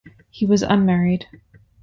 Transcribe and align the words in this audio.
He 0.31 0.47
was 0.47 0.63
unmarried. 0.63 1.27